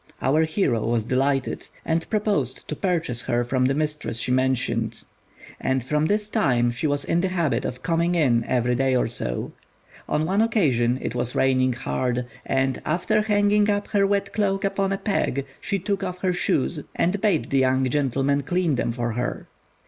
Our 0.19 0.45
hero 0.45 0.83
was 0.87 1.05
delighted, 1.05 1.67
and 1.85 2.09
proposed 2.09 2.67
to 2.69 2.75
purchase 2.75 3.21
her 3.21 3.43
from 3.43 3.65
the 3.65 3.75
mistress 3.75 4.17
she 4.17 4.31
mentioned; 4.31 5.03
and 5.59 5.83
from 5.83 6.07
this 6.07 6.27
time 6.27 6.71
she 6.71 6.87
was 6.87 7.05
in 7.05 7.21
the 7.21 7.27
habit 7.27 7.65
of 7.65 7.83
coming 7.83 8.15
in 8.15 8.43
every 8.45 8.71
other 8.71 8.77
day 8.79 8.95
or 8.95 9.05
so. 9.07 9.51
On 10.09 10.25
one 10.25 10.41
occasion 10.41 10.97
it 11.03 11.13
was 11.13 11.35
raining 11.35 11.73
hard, 11.73 12.25
and, 12.47 12.81
after 12.83 13.21
hanging 13.21 13.69
up 13.69 13.89
her 13.89 14.07
wet 14.07 14.33
cloak 14.33 14.63
upon 14.63 14.91
a 14.91 14.97
peg, 14.97 15.45
she 15.59 15.77
took 15.77 16.01
off 16.03 16.21
her 16.21 16.33
shoes, 16.33 16.81
and 16.95 17.21
bade 17.21 17.51
the 17.51 17.59
young 17.59 17.87
gentleman 17.87 18.41
clean 18.41 18.73
them 18.73 18.91
for 18.91 19.11
her. 19.11 19.45